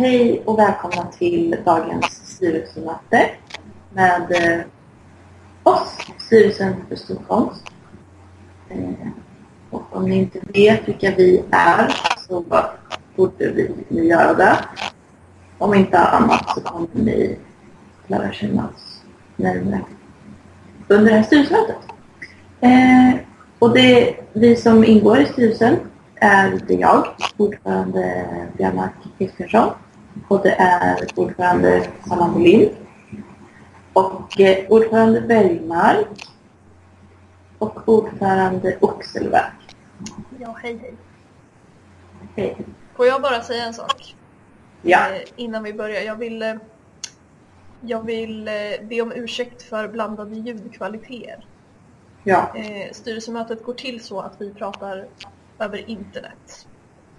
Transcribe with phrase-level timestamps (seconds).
[0.00, 3.30] Hej och välkomna till dagens styrelsemöte
[3.90, 4.60] med eh,
[5.62, 7.64] oss, Styrelsen för Storkonst.
[8.68, 9.08] Eh,
[9.70, 11.94] och om ni inte vet vilka vi är
[12.28, 12.44] så
[13.16, 14.58] borde vi ni göra det.
[15.58, 17.38] Om inte annat så kommer ni
[18.06, 19.02] lära känna oss
[19.36, 19.84] närmare
[20.88, 21.76] under det här styrelsemötet.
[22.60, 23.20] Eh,
[23.58, 25.76] och det vi som ingår i styrelsen
[26.14, 27.06] är det jag,
[27.36, 28.26] ordförande
[28.56, 29.70] Björnmark Kristiansson
[30.28, 32.70] och det är ordförande Sanna Molin
[33.92, 36.28] och eh, ordförande Bergmark
[37.58, 39.76] och ordförande Oxelverk.
[40.38, 40.94] Ja, hej hej.
[42.36, 42.56] Hej.
[42.96, 44.16] Får jag bara säga en sak?
[44.82, 45.08] Ja.
[45.08, 46.02] Eh, innan vi börjar.
[46.02, 46.54] Jag vill, eh,
[47.80, 48.50] jag vill
[48.82, 51.46] be om ursäkt för blandade ljudkvaliteter.
[52.24, 52.54] Ja.
[52.92, 55.06] Styrelsemötet går till så att vi pratar
[55.58, 56.67] över internet.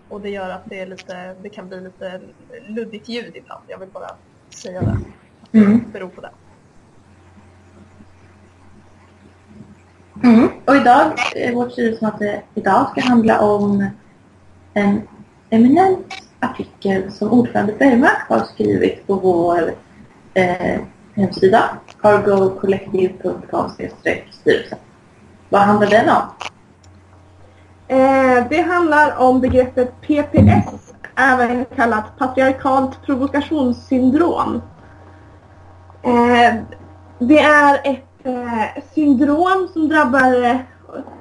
[0.09, 2.21] Och det gör att det, är lite, det kan bli lite
[2.67, 3.63] luddigt ljud ibland.
[3.67, 4.09] Jag vill bara
[4.49, 4.97] säga det.
[5.59, 5.83] Mm.
[5.85, 6.31] Det beror på det.
[10.23, 10.49] Mm.
[10.65, 11.11] Och idag,
[11.53, 13.89] vårt styrelsemöte idag ska handla om
[14.73, 15.07] en
[15.49, 19.73] eminent artikel som ordförande Bergmark har skrivit på vår
[20.33, 20.81] eh,
[21.15, 23.69] hemsida cargocollective.com
[24.31, 24.77] styrelse.
[25.49, 26.21] Vad handlar den om?
[27.91, 34.61] Eh, det handlar om begreppet PPS, även kallat patriarkalt provokationssyndrom.
[36.03, 36.55] Eh,
[37.19, 40.55] det är ett eh, syndrom som drabbar eh,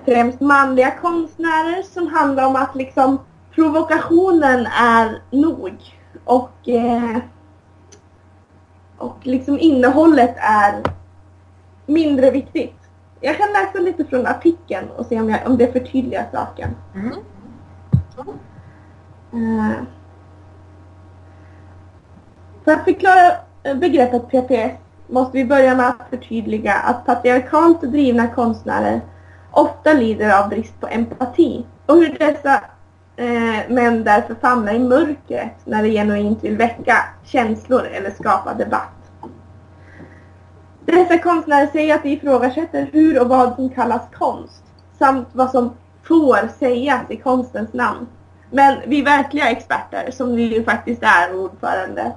[0.05, 3.19] främst manliga konstnärer som handlar om att liksom
[3.55, 5.78] provokationen är nog
[6.24, 7.16] och, eh,
[8.98, 10.83] och liksom innehållet är
[11.86, 12.77] mindre viktigt.
[13.20, 16.77] Jag kan läsa lite från artikeln och se om, jag, om det förtydligar saken.
[16.94, 17.14] Mm.
[19.33, 19.77] Eh,
[22.64, 23.33] För att förklara
[23.74, 29.00] begreppet PPS måste vi börja med att förtydliga att patriarkalt drivna konstnärer
[29.50, 32.55] ofta lider av brist på empati och hur dessa
[33.17, 38.98] eh, män därför famlar i mörkret när de genuint vill väcka känslor eller skapa debatt.
[40.92, 44.62] Dessa konstnärer säger att de ifrågasätter hur och vad som kallas konst
[44.98, 45.72] samt vad som
[46.02, 48.06] får sägas i konstens namn.
[48.50, 52.12] Men vi verkliga experter, som vi ju faktiskt är ordförande,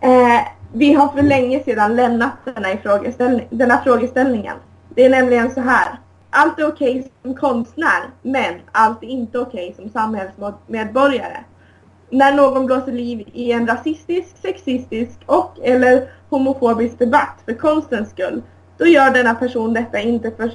[0.00, 0.40] eh,
[0.72, 4.56] vi har för länge sedan lämnat denna, ifrågeställning, denna frågeställningen.
[4.88, 5.98] Det är nämligen så här.
[6.30, 11.44] Allt är okej som konstnär, men allt är inte okej som samhällsmedborgare.
[12.10, 18.42] När någon blåser liv i en rasistisk, sexistisk och eller homofobisk debatt för konstens skull,
[18.78, 20.52] då gör denna person detta inte för,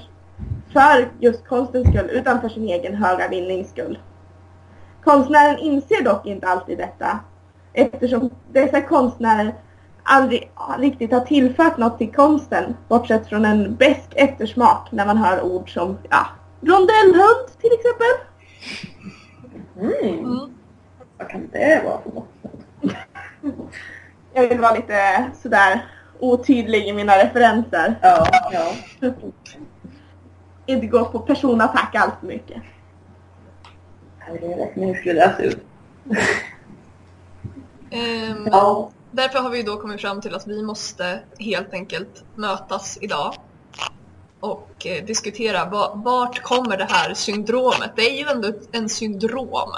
[0.73, 3.99] för just konstens skull, utan för sin egen höga vinnings skull.
[5.03, 7.19] Konstnären inser dock inte alltid detta,
[7.73, 9.53] eftersom dessa konstnärer
[10.03, 15.41] aldrig riktigt har tillfört något till konsten, bortsett från en besk eftersmak när man hör
[15.41, 16.27] ord som ja,
[16.61, 18.13] rondellhund till exempel.
[19.79, 20.55] Mm.
[21.17, 22.27] Vad kan det vara för något?
[24.33, 25.85] Jag vill vara lite sådär
[26.19, 27.95] otydlig i mina referenser.
[28.01, 28.71] Ja, ja.
[30.65, 32.61] Inte gå på personattack allt för mycket.
[34.41, 35.65] Det är rätt skulle läsa ut.
[38.45, 38.89] Ja.
[39.11, 43.33] Därför har vi då kommit fram till att vi måste helt enkelt mötas idag
[44.39, 47.91] och eh, diskutera va- vart kommer det här syndromet?
[47.95, 49.71] Det är ju ändå en syndrom.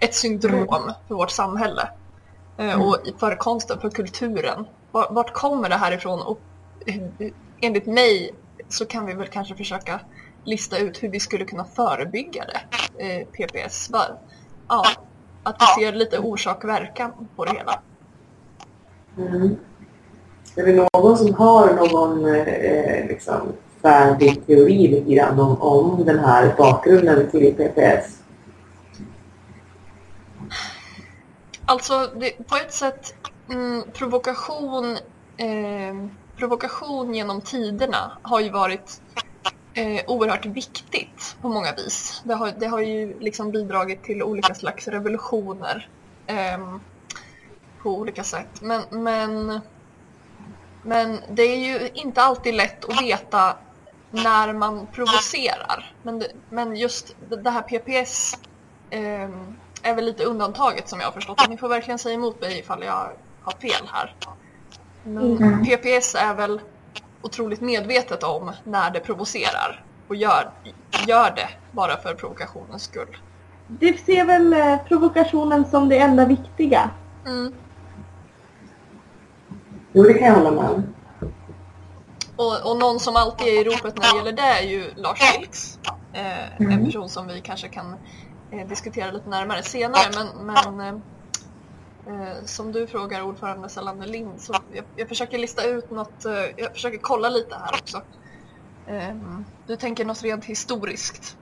[0.00, 1.88] Ett syndrom för vårt samhälle
[2.58, 4.66] eh, och i- för konsten, för kulturen.
[4.92, 6.20] Va- Vart kommer det här ifrån?
[6.22, 6.40] Och
[7.60, 8.34] enligt mig
[8.68, 10.00] så kan vi väl kanske försöka
[10.44, 12.60] lista ut hur vi skulle kunna förebygga det,
[13.04, 13.90] eh, PPS.
[14.68, 14.84] Ja,
[15.42, 17.80] att vi ser lite orsak-verkan på det hela.
[19.18, 19.56] Mm.
[20.56, 23.52] Är det någon som har någon eh, liksom,
[23.82, 28.18] färdig teori lite grann om, om den här bakgrunden till PPS?
[31.66, 33.14] Alltså det, på ett sätt
[33.50, 34.96] mm, provokation,
[35.36, 36.06] eh,
[36.36, 39.00] provokation genom tiderna har ju varit
[39.74, 42.22] eh, oerhört viktigt på många vis.
[42.24, 45.88] Det har, det har ju liksom bidragit till olika slags revolutioner
[46.26, 46.76] eh,
[47.82, 48.62] på olika sätt.
[48.62, 49.60] Men, men,
[50.82, 53.56] men det är ju inte alltid lätt att veta
[54.10, 55.94] när man provocerar.
[56.02, 58.34] Men, det, men just det här PPS
[58.90, 59.56] ehm,
[59.86, 61.48] är väl lite undantaget som jag har förstått.
[61.48, 63.10] Ni får verkligen säga emot mig ifall jag
[63.42, 64.14] har fel här.
[65.04, 65.64] Men Mm.
[65.64, 66.60] PPS är väl
[67.22, 70.50] otroligt medvetet om när det provocerar och gör,
[71.06, 73.16] gör det bara för provokationens skull.
[73.68, 76.90] Det ser väl eh, provokationen som det enda viktiga.
[77.26, 77.54] Mm.
[79.92, 80.94] Jo, det kan jag hålla med om.
[82.36, 85.36] Och, och någon som alltid är i ropet när det gäller det är ju Lars
[85.38, 85.78] Vilks.
[86.12, 86.84] Eh, En Mm.
[86.84, 87.94] person som vi kanske kan
[88.50, 90.10] Eh, diskutera lite närmare senare.
[90.14, 90.94] Men, men eh,
[92.14, 96.32] eh, som du frågar ordförande Salander Lind så jag, jag försöker lista ut något, eh,
[96.56, 98.02] jag försöker kolla lite här också.
[98.86, 99.14] Eh,
[99.66, 101.36] du tänker något rent historiskt?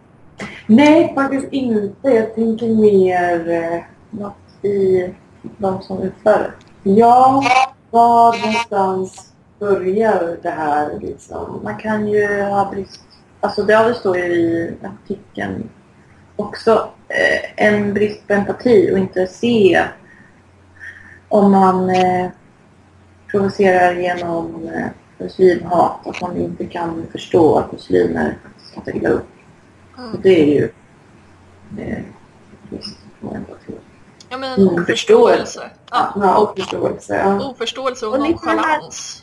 [0.66, 2.08] Nej, faktiskt inte.
[2.08, 3.50] Jag tänker mer...
[3.50, 5.14] eh, Något i
[5.58, 6.52] de som utför.
[6.82, 6.90] det.
[6.90, 7.44] Ja,
[7.90, 11.60] var någonstans börjar det här liksom?
[11.64, 13.00] Man kan ju ha brist,
[13.40, 15.68] alltså det det står ju i artikeln
[16.36, 19.84] också, eh, en brist på empati och inte se
[21.28, 22.28] om man eh,
[23.30, 24.86] provocerar genom eh,
[25.18, 29.28] muslimhat, att man inte kan förstå att muslimer faktiskt kan ta illa upp.
[29.98, 30.20] Mm.
[30.22, 30.70] Det är ju
[31.78, 32.02] eh,
[32.70, 33.72] brist på empati.
[34.28, 35.70] Ja men en Mm, oförståelse.
[35.90, 37.16] Ja, Ja, och förståelse.
[37.16, 37.50] Ja.
[37.50, 39.22] oförståelse och Och lite nonchalans.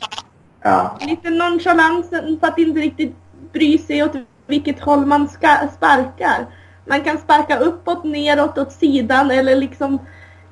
[0.62, 3.14] Ja, Lite nonchalansen för att inte riktigt
[3.52, 4.12] bry sig åt
[4.46, 6.46] vilket håll man ska, sparkar.
[6.86, 9.98] Man kan sparka uppåt, neråt, åt sidan eller liksom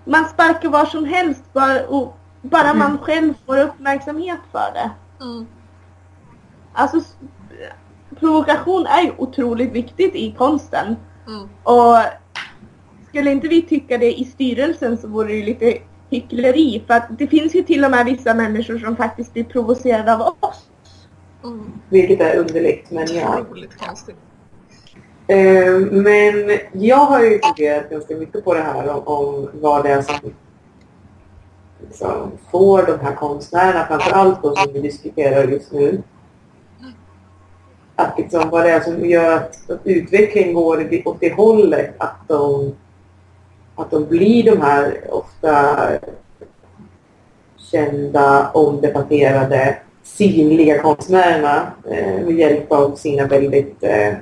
[0.04, 4.90] man sparkar var som helst bara, och, bara man själv får uppmärksamhet för det.
[5.24, 5.46] Mm.
[6.72, 7.00] Alltså
[8.18, 10.96] provokation är ju otroligt viktigt i konsten.
[11.26, 11.48] Mm.
[11.62, 11.96] Och
[13.08, 15.78] skulle inte vi tycka det i styrelsen så vore det ju lite
[16.10, 16.82] hyckleri.
[16.86, 20.36] För att det finns ju till och med vissa människor som faktiskt blir provocerade av
[20.40, 20.66] oss.
[21.44, 21.72] Mm.
[21.88, 23.40] Vilket är underligt, men ja.
[23.40, 24.16] Otroligt konstigt.
[25.30, 29.90] Eh, men jag har ju funderat ganska mycket på det här om, om vad det
[29.90, 30.32] är som
[31.80, 36.02] liksom, får de här konstnärerna, framför allt som vi diskuterar just nu,
[37.96, 42.28] att liksom, vad det är som gör att, att utvecklingen går åt det hållet att
[42.28, 42.74] de,
[43.76, 45.76] att de blir de här ofta
[47.56, 54.14] kända, omdebatterade, synliga konstnärerna eh, med hjälp av sina väldigt eh,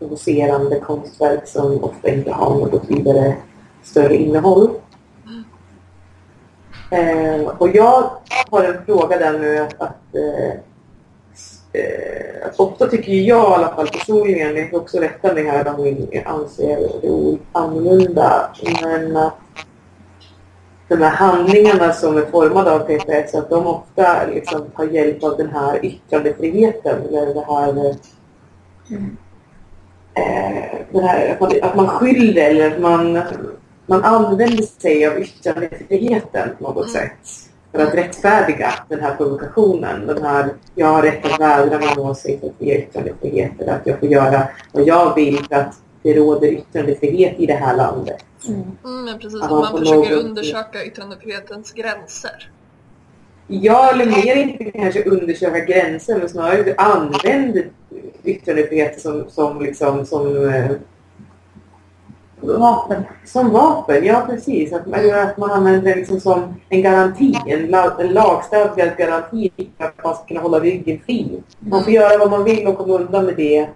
[0.00, 3.36] provocerande konstverk som ofta inte har något vidare
[3.82, 4.70] större innehåll.
[6.90, 8.10] Eh, och jag
[8.50, 10.50] har en fråga där nu att, att, eh,
[11.72, 15.68] eh, att ofta tycker jag i alla fall personligen, jag får också rätta mig här
[15.68, 18.50] om jag anser det annorlunda,
[18.82, 19.34] men att
[20.88, 25.36] de här handlingarna som är formade av PPS, att de ofta liksom tar hjälp av
[25.36, 27.96] den här yttrandefriheten, eller det här
[28.90, 29.16] Mm
[30.14, 33.18] eh, det här, att, man, att man skyller eller att man,
[33.86, 36.88] man använder sig av yttrandefriheten på något Mm.
[36.88, 37.46] sätt.
[37.72, 40.06] För att rättfärdiga den här provokationen.
[40.06, 43.52] Den här, jag har rätt att vädra min åsikt för att vi har yttrandefrihet.
[43.60, 47.54] Eller att jag får göra vad jag vill för att det råder yttrandefrihet i det
[47.54, 48.24] här landet.
[48.48, 48.60] mm.
[48.84, 52.50] Mm, men precis, att man på försöker något- undersöka yttrandefrihetens gränser.
[53.52, 57.70] Jag eller mer inte kanske undersöka gränser, men snarare använder
[58.24, 60.70] yttrandefriheten som, som, liksom, som eh,
[62.42, 63.02] Vapen.
[63.24, 64.72] Som vapen, ja precis.
[64.72, 69.50] Att man, att man använder det liksom som en garanti, en, la, en lagstadgad garanti
[69.78, 71.42] för att man ska kunna hålla ryggen fri.
[71.58, 73.68] Man får göra vad man vill och komma undan med det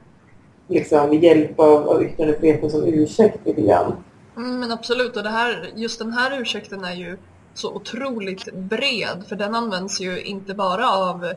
[0.69, 3.93] liksom, med hjälp av, av yttrandefriheten som ursäkt lite grann.
[4.37, 7.17] Mm, men absolut, och det här, just den här ursäkten är ju
[7.55, 11.32] så otroligt bred för den används ju inte bara av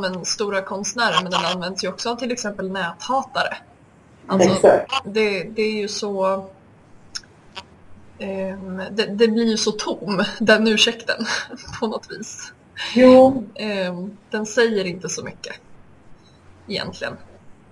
[0.00, 3.56] men, stora konstnärer men den används ju också av till exempel näthatare.
[4.26, 4.70] Alltså,
[5.04, 6.44] det, det är ju så...
[8.18, 11.24] ehm, det, det blir ju så tom, den ursäkten,
[11.80, 12.52] på något vis.
[12.94, 15.54] Jo, Ehm, den säger inte så mycket,
[16.68, 17.16] egentligen,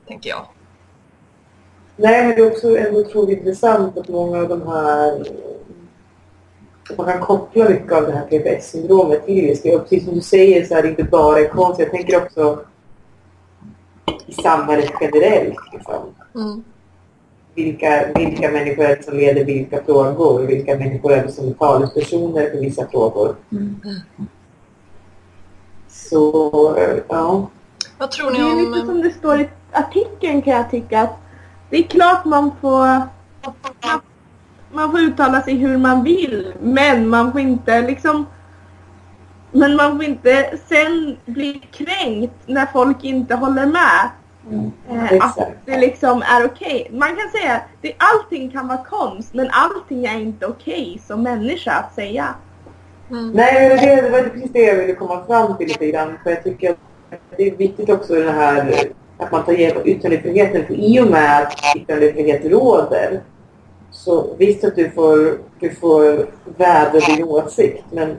[0.08, 0.46] tänker jag.
[1.96, 5.24] nej men det är också ändå otroligt intressant att många av de här
[6.96, 9.76] man kan koppla mycket av det här PPS-syndromet till just det.
[9.76, 11.80] Och precis som du säger så är det inte bara i konst.
[11.80, 12.58] Jag tänker också
[14.26, 15.58] i samhället generellt.
[15.72, 16.14] Liksom.
[16.34, 16.64] Mm.
[17.54, 20.42] vilka, vilka människor är det som leder vilka frågor?
[20.42, 23.36] Vilka människor är det som är talespersoner för vissa frågor?
[23.52, 23.80] Mm.
[25.88, 26.50] Så,
[27.08, 27.50] ja.
[27.98, 28.72] Vad tror Det ni är om...
[28.72, 31.16] lite som det står i artikeln kan jag tycka att
[31.70, 32.86] det är klart man får
[34.72, 38.26] man får uttala sig hur man vill men man får inte liksom
[39.52, 44.10] men man får inte sen bli kränkt när folk inte håller med.
[44.50, 44.70] Mm.
[44.90, 46.90] Eh, att det liksom är okej.
[46.92, 51.72] Man kan säga att allting kan vara konst men allting är inte okej som människa
[51.72, 52.34] att säga.
[53.10, 53.30] Mm.
[53.30, 53.68] Nej,
[54.02, 56.18] det, var precis det jag ville komma fram till lite grann.
[56.22, 56.78] För jag tycker att
[57.36, 58.74] det är viktigt också det här
[59.18, 60.66] att man tar hjälp av yttrandefriheten.
[60.66, 63.20] För i och med att yttrandefrihet råder
[63.92, 68.16] så visst att du får, du får vädra din åsikt men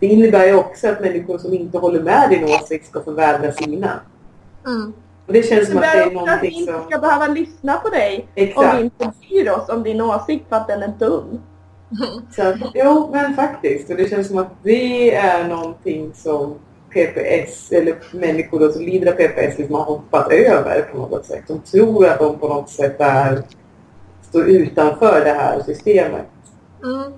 [0.00, 3.52] det innebär ju också att människor som inte håller med din åsikt ska få vädra
[3.52, 4.00] sina.
[4.66, 4.92] Mm.
[5.26, 6.84] Och det känns som Det att det är också att vi någonting inte som...
[6.90, 8.80] ska behöva lyssna på dig om vi Exakt.
[8.80, 11.40] inte bryr oss om din åsikt för att den är dum.
[12.36, 13.90] Så, jo, men faktiskt.
[13.90, 16.54] Och det känns som att det är någonting som
[16.90, 21.44] PPS, eller människor då som lider av PPS, liksom har hoppat över på något sätt.
[21.46, 23.42] De tror att de på något sätt är,
[24.32, 26.26] står utanför det här systemet.
[26.84, 27.12] Mm.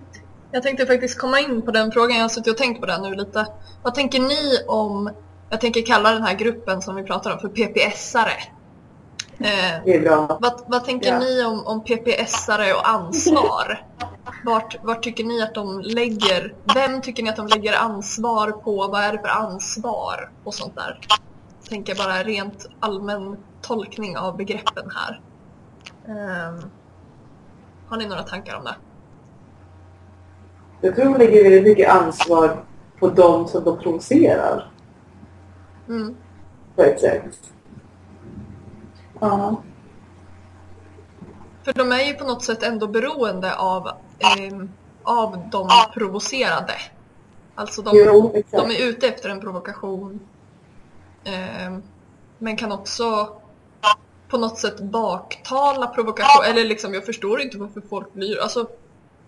[0.53, 3.03] Jag tänkte faktiskt komma in på den frågan, jag har suttit och tänkt på den
[3.03, 3.47] nu lite.
[3.83, 5.11] Vad tänker ni om,
[5.51, 8.31] jag tänker kalla den här gruppen som vi pratar om för PPS-are.
[9.39, 10.39] Eh, Det är bra.
[10.41, 11.19] vad, vad tänker Ja.
[11.19, 13.85] ni om, om PPS-are och ansvar?
[14.45, 18.89] Vart, vart tycker ni att de lägger, vem tycker ni att de lägger ansvar på?
[18.89, 21.01] Vad är det för ansvar och sånt där?
[21.69, 25.21] Tänker bara rent allmän tolkning av begreppen här.
[26.09, 26.61] Ehm,
[27.89, 28.75] har ni några tankar om det?
[30.81, 32.65] Jag tror de lägger väldigt mycket ansvar
[32.99, 34.71] på de som de provocerar
[35.89, 36.15] Mm.
[36.77, 37.53] på ett sätt.
[39.21, 39.63] Ja.
[41.65, 43.89] För de är ju på något sätt ändå beroende av,
[44.39, 44.71] ehm,
[45.03, 46.75] av de provocerade.
[47.55, 50.21] Alltså de, Jo, de är ute efter en provokation.
[51.25, 51.83] ehm,
[52.39, 53.29] men kan också
[54.35, 56.45] på något sätt baktala provokation.
[56.51, 58.43] Eller liksom, jag förstår inte varför folk blir...
[58.43, 58.67] Alltså,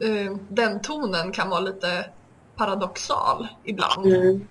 [0.05, 2.05] ehm, den tonen kan vara lite
[2.57, 4.07] paradoxal ibland.
[4.07, 4.47] Mm.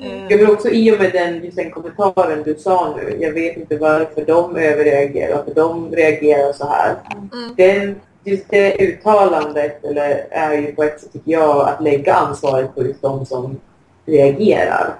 [0.00, 3.32] Ehm, Jag vill också i och med den, just den kommentaren du sa nu, jag
[3.32, 6.96] vet inte varför de överreagerar, varför de reagerar så här.
[7.14, 7.54] Mm.
[7.56, 12.74] Den, just det uttalandet eller, är ju på ett sätt, tycker jag, att lägga ansvaret
[12.74, 13.60] på just de som
[14.04, 14.94] reagerar.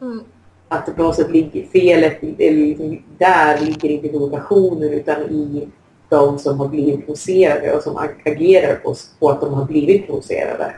[0.00, 0.24] mm,
[0.68, 5.68] Att det på något sätt ligger felet, liksom, där ligger inte provokationen utan i
[6.08, 10.06] de som har blivit provocerade och som ag- agerar på, på att de har blivit
[10.06, 10.74] provocerade.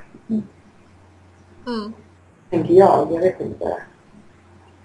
[1.66, 1.92] mm.
[2.50, 3.82] Tänker jag, jag vet inte.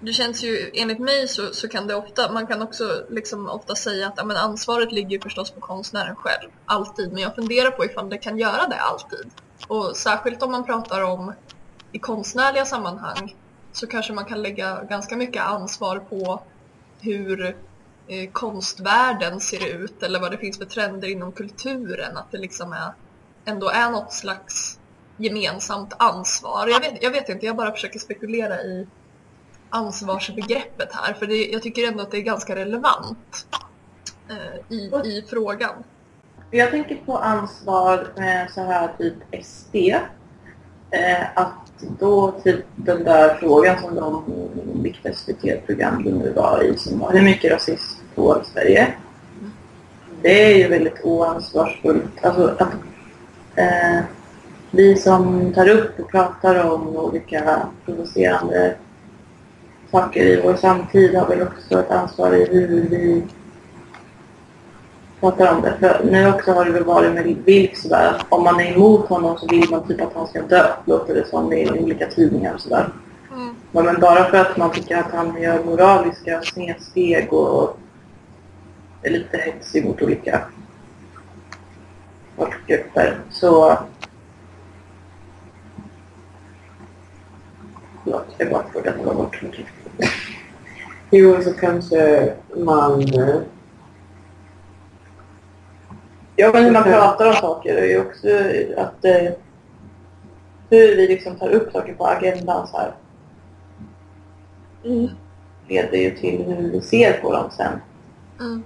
[0.00, 3.74] Det känns ju, enligt mig så, så kan det ofta, man kan också liksom ofta
[3.74, 7.12] säga att ja, men ansvaret ligger ju förstås på konstnären själv, alltid.
[7.12, 9.30] Men jag funderar på ifall det kan göra det alltid.
[9.68, 11.32] Och särskilt om man pratar om
[11.92, 13.34] i konstnärliga sammanhang
[13.76, 16.42] så kanske man kan lägga ganska mycket ansvar på
[17.00, 17.56] hur
[18.08, 22.16] eh, konstvärlden ser ut eller vad det finns för trender inom kulturen.
[22.16, 22.92] Att det liksom är,
[23.44, 24.80] ändå är något slags
[25.16, 26.68] gemensamt ansvar.
[26.68, 28.86] Jag vet, jag vet inte, jag bara försöker spekulera i
[29.70, 33.46] ansvarsbegreppet här för det, jag tycker ändå att det är ganska relevant
[34.30, 35.84] eh, i, i frågan.
[36.50, 39.74] Jag tänker på ansvar eh, så här typ SD.
[40.90, 41.65] Eh, att
[41.98, 44.24] då typ den där frågan som de,
[44.82, 48.94] vilket SVT-program det nu var i, som var hur mycket rasism får Sverige?
[50.22, 52.24] Det är ju väldigt oansvarsfullt.
[52.24, 52.74] Alltså att
[53.54, 54.00] eh,
[54.70, 58.74] vi som tar upp och pratar om olika provocerande
[59.90, 63.22] saker i vår samtid har väl också ett ansvar i hur vi
[65.20, 65.76] pratar om det.
[65.80, 69.38] För nu också har det väl varit med Vilk sådär om man är emot honom
[69.38, 72.60] så vill man typ att han ska dö, låter det som i olika tidningar och
[72.60, 72.88] sådär.
[73.32, 73.54] Mm.
[73.72, 77.78] Ja, Men bara för att man tycker att han gör moraliska snedsteg och
[79.02, 80.40] är lite hetsig mot olika
[82.36, 83.78] folkgrupper så...
[88.04, 89.40] Förlåt, jag bara det var bort.
[91.10, 93.04] Jo, så kanske man...
[96.36, 98.28] Ja, men hur man pratar om saker är ju också
[98.80, 99.32] att eh,
[100.70, 102.92] hur vi liksom tar upp saker på agendan så här
[104.84, 105.08] Mm.
[105.68, 107.72] leder ju till hur vi ser på dem sen.
[108.40, 108.62] Mm.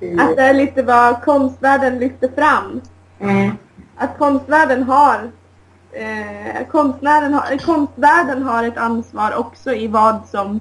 [0.00, 2.80] i- Att det är lite vad konstvärlden lyfter fram.
[3.20, 3.50] Mm.
[3.96, 5.30] Att konstvärlden har,
[5.92, 10.60] eh, konstnären har, konstvärlden har ett ansvar också i vad som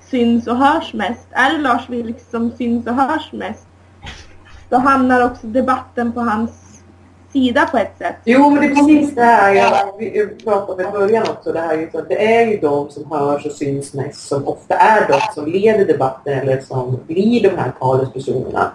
[0.00, 1.26] syns och hörs mest.
[1.30, 3.66] Är det Lars Vilks som syns och hörs mest
[4.68, 6.50] då hamnar också debatten på hans
[7.32, 8.16] sida på ett sätt.
[8.24, 11.52] Jo, men det är precis det här jag, vi pratade om i början också.
[11.52, 14.74] Det, här, just att det är ju de som hörs och syns mest som ofta
[14.74, 18.72] är de som leder debatten eller som blir de här talespersonerna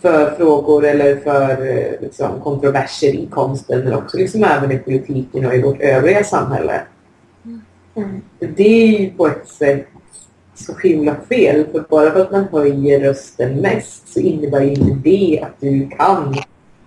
[0.00, 5.46] för frågor eller för eh, liksom, kontroverser i konsten men också liksom även i politiken
[5.46, 6.82] och i vårt övriga samhälle.
[7.94, 8.22] Mm.
[8.38, 9.86] Det är ju på ett sätt
[10.64, 11.66] så himla fel.
[11.72, 16.34] För bara för att man höjer rösten mest så innebär inte det att du kan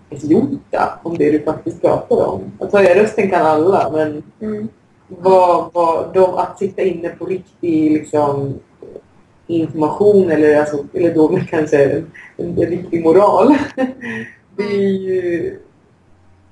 [0.10, 2.42] idiota om det du faktiskt pratar om.
[2.60, 4.68] Att höja rösten kan alla men Mm.
[5.08, 8.53] vad, vad, de, att sitta inne på riktig liksom,
[9.48, 13.56] information eller, alltså, eller då kanske en, en riktig moral
[14.56, 15.60] Det är ju...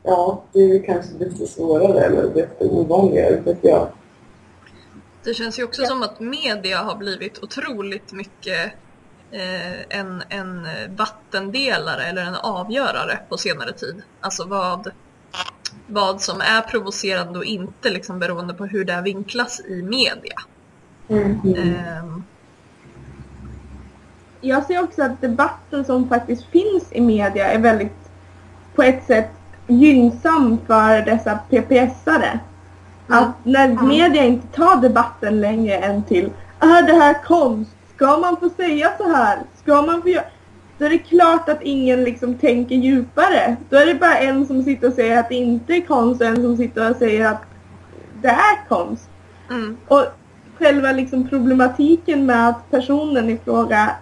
[0.03, 3.87] Ja, det är kanske lite svårare eller lite ovanligare, vet jag.
[5.23, 8.73] Det känns ju också som att media har blivit otroligt mycket
[9.31, 14.01] eh, en, en vattendelare eller en avgörare på senare tid.
[14.21, 14.91] Alltså vad,
[15.87, 20.41] vad som är provocerande och inte liksom beroende på hur det vinklas i media.
[21.07, 21.55] Mm.
[21.55, 22.23] Ehm,
[24.41, 28.09] Jag ser också att debatten som faktiskt finns i media är väldigt
[28.75, 29.31] på ett sätt
[29.67, 32.39] gynnsam för dessa PPS-are.
[33.11, 37.71] Att när media inte tar debatten längre än till är det här konst?
[37.95, 39.39] Ska man få säga så här?
[39.63, 40.25] Ska man få göra?
[40.77, 43.55] Då är det klart att ingen liksom tänker djupare.
[43.69, 46.27] Då är det bara en som sitter och säger att det inte är konst och
[46.27, 47.41] en som sitter och säger att
[48.21, 49.09] det är konst.
[49.49, 50.05] mm, Och
[50.57, 53.95] själva liksom problematiken med att personen i fråga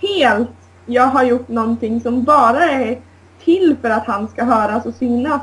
[0.00, 0.50] helt,
[0.86, 3.00] jag har gjort någonting som bara är
[3.44, 5.42] till för att han ska höras och synas.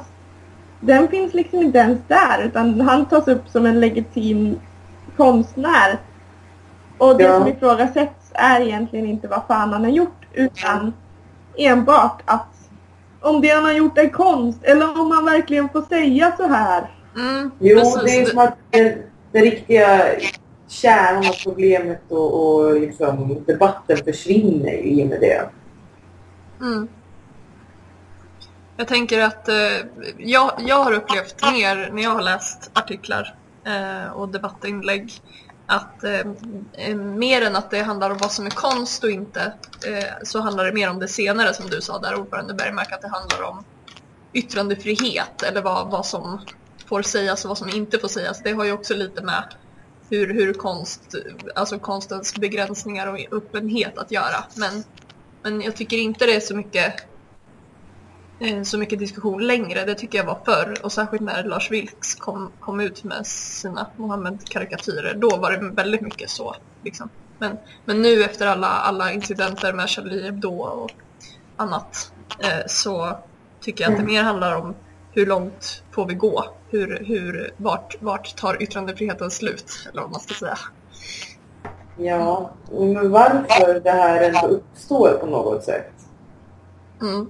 [0.86, 4.60] Den finns liksom inte ens där utan han tas upp som en legitim
[5.18, 5.98] konstnär.
[6.98, 7.40] Och det Ja.
[7.40, 10.94] som ifrågasätts är egentligen inte vad fan han har gjort utan
[11.58, 12.48] enbart att
[13.22, 16.92] om det han har gjort är konst eller om han verkligen får säga så här.
[17.16, 18.04] mm, Jo, precis.
[18.04, 18.94] det är som att den,
[19.32, 20.02] den riktiga
[20.68, 25.50] kärnan av problemet och, och liksom debatten försvinner i och med det.
[26.62, 26.88] Mm.
[28.78, 29.56] Jag tänker att eh,
[30.18, 35.12] jag, jag har upplevt mer när jag har läst artiklar eh, och debattinlägg
[35.66, 39.54] att eh, mer än att det handlar om vad som är konst och inte
[39.88, 43.02] eh, så handlar det mer om det senare som du sa där ordförande Bergmark att
[43.02, 43.64] det handlar om
[44.34, 46.42] yttrandefrihet eller vad, vad som
[46.86, 48.44] får sägas och vad som inte får sägas.
[48.44, 49.44] Det har ju också lite med
[50.10, 51.16] hur, hur konst,
[51.56, 54.44] alltså konstens begränsningar och öppenhet att göra.
[54.56, 54.84] Men,
[55.44, 57.13] men jag tycker inte det är så mycket
[58.64, 59.86] så mycket diskussion längre.
[59.86, 63.88] Det tycker jag var förr och särskilt när Lars Vilks kom, kom ut med sina
[63.98, 65.14] Mohammed-karikatyrer.
[65.14, 66.56] Då var det väldigt mycket så.
[66.84, 67.10] Liksom.
[67.38, 70.92] Men, men nu efter alla, alla incidenter med Charlie Hebdo och
[71.56, 73.18] annat eh, så
[73.62, 74.76] tycker jag att det mer handlar om
[75.12, 76.46] hur långt får vi gå?
[76.70, 79.88] Hur, hur, vart, vart tar yttrandefriheten slut?
[79.92, 80.58] Eller vad man ska säga.
[81.98, 85.92] Ja, men varför det här ändå uppstår på något sätt?
[87.02, 87.30] Mm.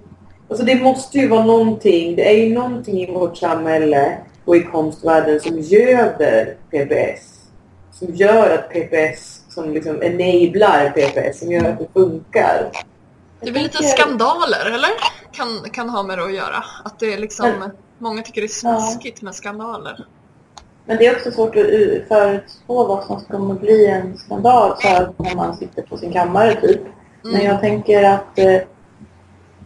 [0.53, 4.63] Alltså det måste ju vara någonting, det är ju någonting i vårt samhälle och i
[4.63, 7.39] konstvärlden som göder PPS.
[7.91, 12.71] Som gör att PPS, som liksom enablar PPS, som gör att det funkar.
[13.41, 14.89] Det är väl lite skandaler, eller?
[15.31, 16.63] Kan, kan ha med det att göra.
[16.83, 20.05] Att det är liksom, Men- många tycker det är smaskigt med skandaler.
[20.85, 25.09] Men det är också svårt att förutspå vad som kommer bli en skandal så här,
[25.17, 26.81] när man sitter på sin kammare typ.
[27.21, 27.45] Men Mm.
[27.47, 28.55] jag tänker att, eh,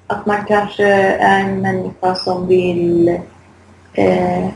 [0.07, 3.19] att man kanske är en människa som vill
[3.93, 4.47] eh,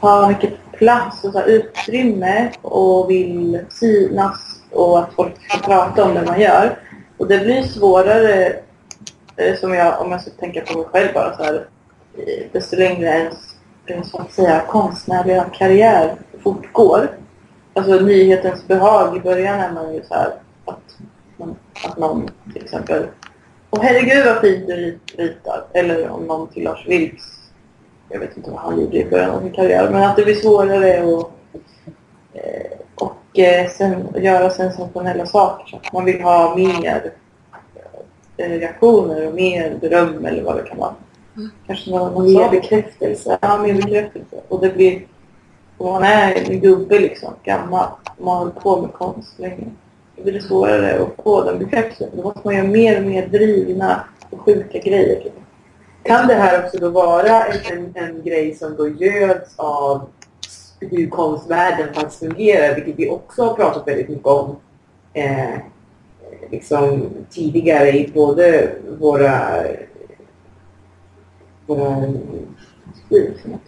[0.00, 6.04] ha mycket plats och så här, utrymme och vill synas och att folk ska prata
[6.04, 6.78] om det man gör.
[7.16, 8.52] Och det blir svårare,
[9.36, 11.66] eh, som jag, om jag ska tänka på mig själv bara så här,
[12.18, 17.08] eh, desto längre ens så att säga konstnärliga karriär fortgår.
[17.74, 20.32] Alltså nyhetens behag i början är man ju så här
[20.64, 20.96] att,
[21.36, 23.06] man, att någon till exempel
[23.76, 25.64] Åh herregud vad fint du rit- ritar.
[25.72, 27.36] Eller om någon till Lars Vilks
[28.08, 30.34] jag vet inte vad han gjorde i början av sin karriär, men att det blir
[30.34, 31.30] svårare att
[32.32, 35.66] eh, och eh, sen göra sensationella saker.
[35.66, 37.12] Så att man vill ha mer
[38.36, 40.94] eh, reaktioner och mer beröm eller vad det kan vara.
[41.36, 41.50] Mm.
[41.66, 43.38] Kanske någon, någon Mer bekräftelse.
[43.42, 44.36] Ja, mer bekräftelse.
[44.48, 45.06] Och det blir...
[45.78, 47.88] Och man är en gubbe liksom, gammal.
[48.16, 49.64] Och man har hållit på med konst länge.
[50.16, 52.08] Då blir det svårare att få den bekräftelsen.
[52.16, 55.22] Då måste man göra mer och mer drivna och sjuka grejer.
[56.02, 60.08] Kan det här också då vara en, en, en grej som då göds av
[60.80, 64.56] hur konstvärlden faktiskt fungerar, vilket vi också har pratat väldigt mycket om
[65.12, 65.58] eh,
[66.50, 69.64] liksom tidigare i både våra,
[71.66, 72.04] våra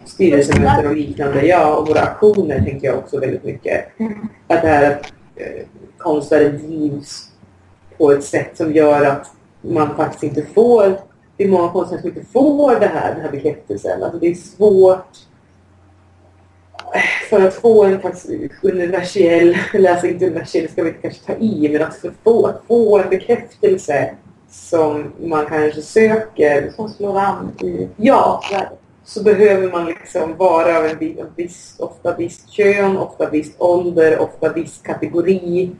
[0.05, 1.47] styrelsemöten och liknande.
[1.47, 3.85] Ja, och våra aktioner tänker jag också väldigt mycket.
[4.47, 5.63] Att det här att eh,
[5.99, 7.29] konstnärer drivs
[7.99, 9.31] på ett sätt som gör att
[9.61, 10.99] man faktiskt inte får
[11.39, 14.03] det är många konstnärer som inte får det här, den här bekräftelsen.
[14.03, 15.17] Alltså det är svårt
[16.95, 18.01] eh, för att få en
[18.63, 22.47] universell, eller alltså inte universell, det ska vi inte kanske ta i, men att få,
[22.47, 24.15] att få en bekräftelse
[24.51, 28.43] som man kanske söker, Som slår an i ja,
[29.05, 34.19] så behöver man liksom vara av en viss, viss, ofta visst kön, ofta viss ålder,
[34.19, 35.71] ofta viss kategori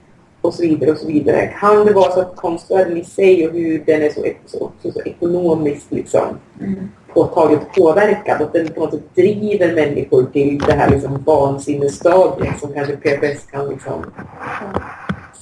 [0.41, 1.47] och så vidare och så vidare.
[1.61, 4.93] Kan det vara så att konstvärlden i sig och hur den är så, så, så,
[4.93, 6.89] så ekonomiskt liksom Mm.
[7.15, 8.43] påtagligt påverkad.
[8.43, 13.47] Att den på något sätt driver människor till det här liksom vansinnesstadiet som kanske PPS
[13.51, 14.05] kan liksom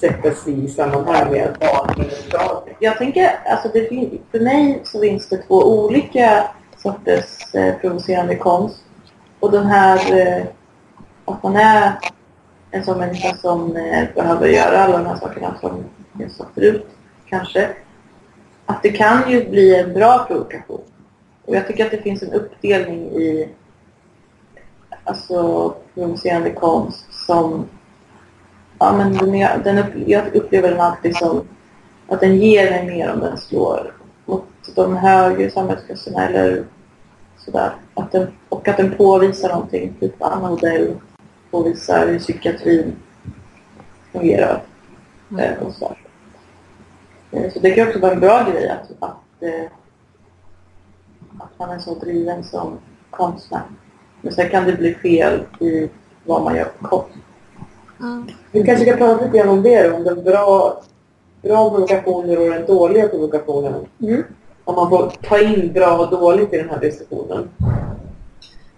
[0.01, 2.77] sättas i sammanhang med vansinnesstadiet.
[2.81, 3.89] Jag tänker, alltså det
[4.31, 6.45] för mig så finns det två olika
[6.77, 8.77] sorters eh, provocerande konst.
[9.41, 10.45] Och den här, eh,
[11.25, 11.93] att man är
[12.77, 15.85] en sån människa som eh, behöver göra alla de här sakerna som
[16.19, 16.87] jag sa förut,
[17.29, 17.69] kanske.
[18.67, 20.81] Att det kan ju bli en bra provokation.
[21.45, 23.49] Och jag tycker att det finns en uppdelning i
[25.05, 27.67] alltså provocerande konst som
[28.79, 31.49] ja, men den den upp, jag upplever den alltid som
[32.09, 33.95] att den ger mig mer om den slår
[34.27, 36.65] mot de högre samhällsklasserna eller
[37.37, 37.75] sådär.
[37.95, 40.95] Att den, och att den påvisar någonting, typ Anna Odell
[41.57, 42.97] påvisar hur psykiatrin
[44.13, 44.63] fungerar.
[45.39, 45.97] Eh, och så.
[47.31, 49.65] Eh, så det kan också vara en bra grej att, att, eh,
[51.39, 52.79] att man är så driven som
[53.11, 53.63] konstnär.
[54.21, 55.89] Men sen kan det bli fel i
[56.25, 57.17] vad man gör på konst.
[58.01, 58.29] Mm.
[58.53, 60.83] Vi kanske ska prata lite grann om det om den bra,
[61.43, 63.87] bra provokationer och den dåliga provokationen.
[64.03, 64.23] Mm.
[64.65, 67.49] Om man får ta in bra och dåligt i den här diskussionen.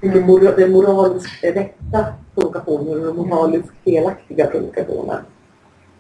[0.00, 5.20] Vilken mora, den moraliskt rätta provokationen och den moraliskt felaktiga provokationen.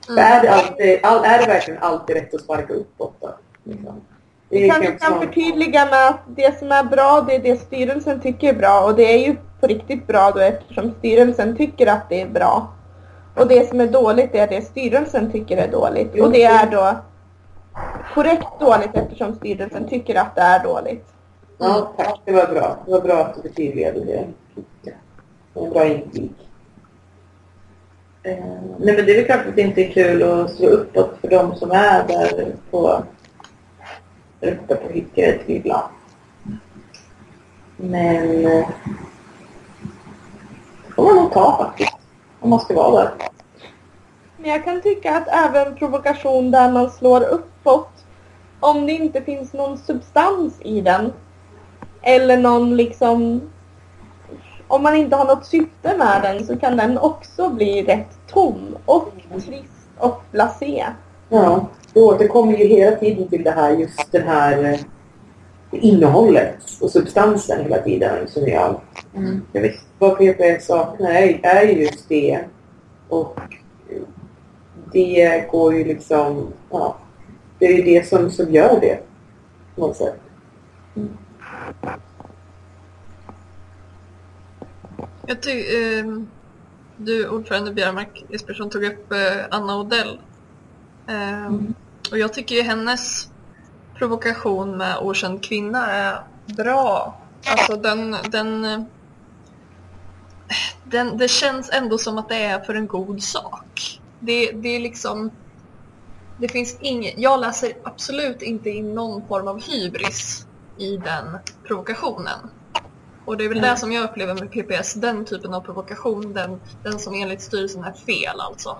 [0.06, 3.30] För Är, det alltid, all, är det verkligen alltid rätt att sparka uppåt då?
[3.64, 4.00] Liksom?
[4.48, 7.56] Det Vi kanske knappt kan förtydliga med att det som är bra, det är det
[7.56, 8.84] styrelsen tycker är bra.
[8.84, 12.72] Och det är ju på riktigt bra då eftersom styrelsen tycker att det är bra.
[13.36, 16.20] Och det som är dåligt är det styrelsen tycker är dåligt.
[16.20, 16.96] Och det är då
[18.14, 21.06] korrekt dåligt eftersom styrelsen tycker att det är dåligt.
[21.58, 22.20] Ja, tack.
[22.24, 22.78] Det var bra.
[22.86, 24.26] Det var bra att du förtydligade det.
[24.84, 24.94] Det
[25.52, 26.32] var en bra inblick.
[28.22, 28.44] Eh,
[28.78, 31.28] nej men det är väl klart att det inte är kul att slå uppåt för
[31.28, 33.02] de som är där på
[34.40, 35.88] uppe på Hyckaret ibland.
[37.76, 38.68] Men eh,
[40.86, 41.96] det får man nog ta faktiskt.
[42.40, 43.12] Om man ska vara där.
[44.36, 48.04] Men jag kan tycka att även provokation där man slår uppåt,
[48.60, 51.12] om det inte finns någon substans i den,
[52.02, 53.40] eller någon liksom,
[54.68, 58.76] om man inte har något syfte med den så kan den också bli rätt tom
[58.84, 60.86] och trist och blasé.
[61.28, 64.78] Ja, det återkommer ju hela tiden till det här, just den här eh,
[65.70, 68.80] innehållet och substansen hela tiden som jag
[69.18, 69.42] Mm.
[69.52, 72.40] Jag vet vad PPS saknar är, är ju just det.
[73.08, 73.40] Och
[74.92, 76.96] det går ju liksom, ja,
[77.58, 78.98] det är ju det som, som gör det.
[79.74, 80.20] På något sätt.
[85.26, 86.28] Jag ty, ehm,
[86.96, 90.20] du, ordförande Björmark Jespersson, tog upp eh, Anna Odell.
[91.06, 91.74] Ehm,
[92.10, 93.28] Och jag tycker ju hennes
[93.94, 97.20] provokation med okänd kvinna är bra.
[97.46, 98.80] Alltså den, den, eh,
[100.84, 104.00] den, det känns ändå som att det är för en god sak.
[104.20, 105.30] Det, det är liksom,
[106.38, 110.46] det finns inget, jag läser absolut inte in någon form av hybris
[110.78, 112.38] i den provokationen.
[113.24, 116.60] Och det är väl det som jag upplever med PPS, den typen av provokation, den,
[116.82, 118.78] den som enligt styrelsen är fel alltså.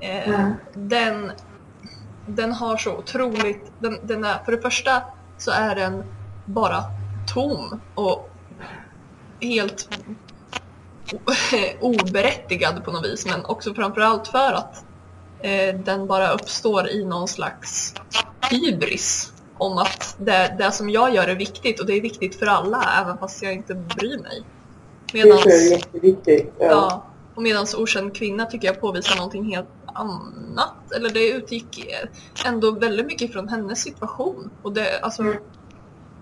[0.00, 0.52] Eh, Mm.
[0.74, 1.32] den,
[2.26, 5.02] den har så otroligt, den, den är, för det första
[5.38, 6.04] så är den
[6.44, 6.84] bara
[7.34, 8.30] tom och
[9.40, 9.88] helt
[11.80, 14.84] oberättigad på något vis men också framförallt för att
[15.40, 17.94] eh, den bara uppstår i någon slags
[18.50, 22.46] hybris om att det, det som jag gör är viktigt och det är viktigt för
[22.46, 24.42] alla även fast jag inte bryr mig.
[25.12, 26.52] Det tror jag är Medans, jätteviktigt.
[26.58, 26.66] Ja.
[26.66, 30.92] ja, och medans okänd kvinna tycker jag påvisar någonting helt annat.
[30.96, 31.92] Eller det utgick
[32.46, 34.50] ändå väldigt mycket från hennes situation.
[34.62, 35.22] Och, det, alltså,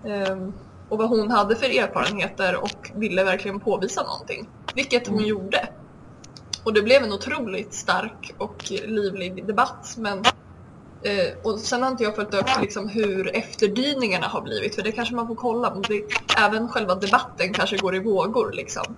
[0.05, 0.53] ehm,
[0.89, 4.49] och vad hon hade för erfarenheter och ville verkligen påvisa någonting.
[4.75, 5.69] Vilket hon gjorde.
[6.63, 9.95] Och det blev en otroligt stark och livlig debatt.
[9.97, 10.23] Men,
[11.03, 14.75] eh, och sen har inte jag följt upp liksom hur efterdyningarna har blivit.
[14.75, 15.73] För det kanske man får kolla.
[15.73, 16.03] Men det,
[16.37, 18.51] även själva debatten kanske går i vågor.
[18.51, 18.95] Liksom.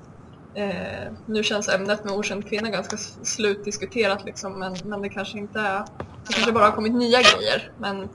[0.55, 5.59] Eh, nu känns ämnet med okänd kvinna ganska slutdiskuterat liksom, men, men det kanske inte
[5.59, 5.79] är,
[6.27, 7.71] det kanske bara har kommit nya grejer.
[7.77, 8.09] Men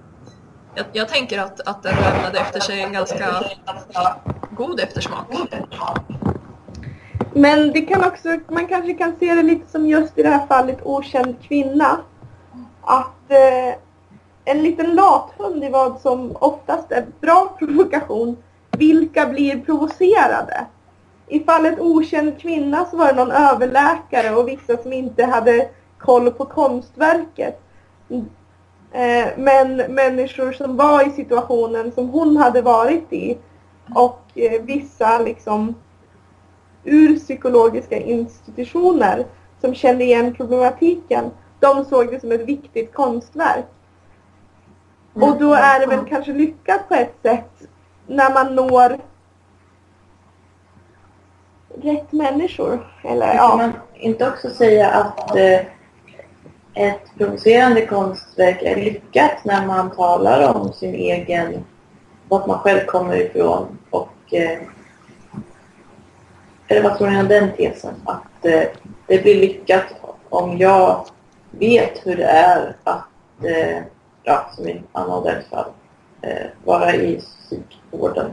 [0.75, 3.45] jag, jag tänker att, att den lämnade efter sig en ganska
[4.51, 5.27] god eftersmak.
[7.33, 10.47] Men det kan också, man kanske kan se det lite som just i det här
[10.47, 12.01] fallet okänd kvinna.
[12.91, 13.75] Att eh,
[14.45, 18.37] en liten lathund i vad som oftast är bra provokation,
[18.79, 20.67] vilka blir provocerade?
[21.27, 26.31] I fallet okänd kvinna så var det någon överläkare och vissa som inte hade koll
[26.31, 27.61] på konstverket.
[28.93, 33.39] Eh, men människor som var i situationen som hon hade varit i
[33.95, 35.75] och eh, vissa liksom
[36.85, 39.27] ur psykologiska institutioner
[39.61, 43.65] som kände igen problematiken, de såg det som ett viktigt konstverk.
[45.15, 47.69] Och då är det väl kanske lyckat på ett sätt
[48.07, 48.99] när man når
[51.83, 52.93] rätt människor.
[53.05, 53.57] Eller, Kan ja.
[53.57, 55.61] man inte också säga att eh,
[56.75, 61.65] ett provocerande konstverk är lyckat när man talar om sin egen,
[62.29, 64.59] vart man själv kommer ifrån och eh,
[66.69, 67.95] eller vad tror ni om den tesen?
[68.05, 68.63] Att eh,
[69.07, 69.85] det blir lyckat
[70.29, 71.07] om jag
[71.51, 73.05] vet hur det är att,
[73.45, 73.83] eh,
[74.23, 75.71] ja, som i Anna Odells fall,
[76.23, 78.33] eh, vara i psykvårdens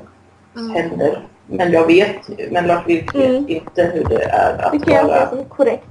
[0.55, 0.69] Mm.
[0.71, 1.27] händer.
[1.47, 3.45] Men jag vet, men Lars Vilks vet Mm.
[3.49, 5.83] inte hur det är att jag vara är som korrekt.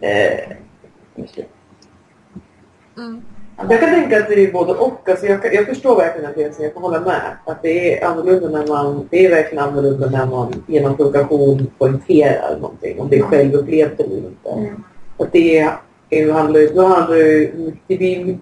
[0.00, 0.50] eh,
[1.14, 1.46] muslim.
[2.96, 3.22] Mm.
[3.68, 5.08] Jag kan tänka att det är både och.
[5.08, 7.36] Alltså jag, jag förstår verkligen att det, så jag kan hålla med.
[7.46, 12.56] Att det är annorlunda när man, det är verkligen annorlunda när man genom provokation poängterar
[12.60, 13.00] någonting.
[13.00, 14.50] Om det är självupplevt eller inte.
[14.50, 14.84] Mm.
[15.18, 15.70] Att det är,
[16.20, 17.50] är, handlar, då handlar det,
[17.86, 18.38] det blir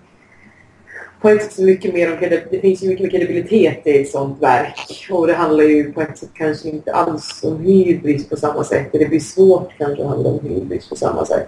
[1.20, 2.16] på ett sätt så mycket mer om
[2.50, 5.08] det finns ju mycket mer kredibilitet i ett sånt verk.
[5.10, 8.88] Och det handlar ju på ett sätt kanske inte alls om hybris på samma sätt.
[8.92, 11.46] Det blir svårt kanske att handla om hybris på samma sätt.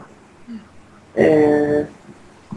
[1.15, 1.83] Eh,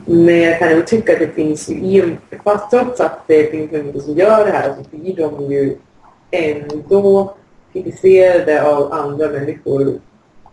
[0.05, 3.71] men jag kan ju tycka att det finns ju, i- fast trots att det finns
[3.71, 5.75] människor som gör det här så blir de ju
[6.31, 7.35] ändå
[7.73, 9.99] kritiserade av andra människor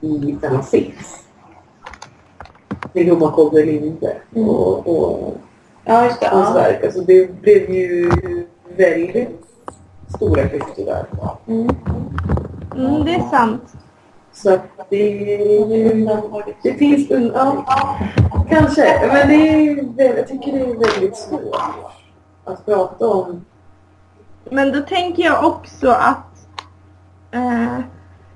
[0.00, 1.23] i samma sits.
[2.94, 4.16] Man kommer eller inte.
[4.36, 4.48] Mm.
[4.48, 5.34] Och, och
[5.84, 6.28] Ja, just det.
[6.28, 6.54] hans Ja.
[6.54, 6.84] verk.
[6.84, 8.10] Alltså det blev ju
[8.76, 9.40] väldigt
[10.16, 11.04] stora klyftor där.
[11.46, 11.68] Mm.
[12.76, 13.72] Mm, det är sant.
[14.32, 16.06] Så att det är ju...
[16.62, 17.30] Det finns en...
[17.34, 17.64] Ja,
[18.48, 19.08] kanske.
[19.12, 21.56] Men det är, jag tycker det är väldigt svårt
[22.44, 23.44] att prata om.
[24.50, 26.46] Men då tänker jag också att
[27.32, 27.78] eh,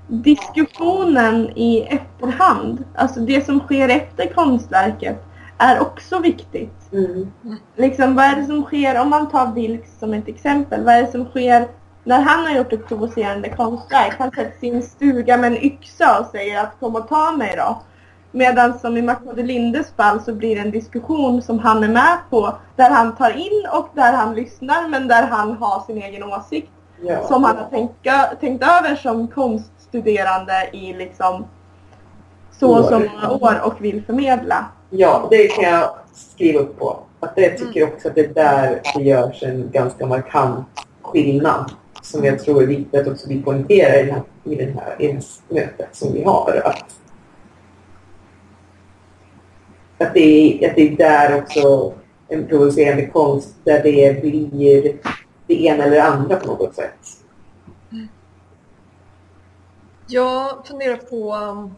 [0.07, 5.25] diskussionen i efterhand, alltså det som sker efter konstverket,
[5.57, 6.91] är också viktigt.
[6.91, 7.31] Mm.
[7.75, 11.01] Liksom, vad är det som sker, om man tar Vilks som ett exempel, vad är
[11.01, 11.67] det som sker
[12.03, 14.15] när han har gjort ett provocerande konstverk?
[14.17, 17.81] Han sätter sin stuga med en yxa och säger att kom och ta mig då.
[18.31, 22.17] Medan som i Macmode Lindes fall så blir det en diskussion som han är med
[22.29, 26.23] på där han tar in och där han lyssnar men där han har sin egen
[26.23, 27.27] åsikt Ja.
[27.27, 28.07] som han har tänkt,
[28.39, 31.45] tänkt över som konststuderande i liksom
[32.59, 34.65] så och så många år och vill förmedla.
[34.89, 36.99] Ja, det kan jag skriva upp på.
[37.19, 40.65] Att jag tycker också att det är där det görs en ganska markant
[41.01, 41.71] skillnad.
[42.01, 44.95] Som jag tror är viktigt att också vi poängterar i, den här, i, den här,
[44.99, 46.61] i det här mötet som vi har.
[46.65, 46.95] Att,
[49.97, 50.19] att, det
[50.63, 51.93] är, att det är där också
[52.27, 54.99] en provocerande konst där det blir
[55.47, 56.99] det ena eller det andra på något sätt.
[60.07, 61.75] Jag funderar på um,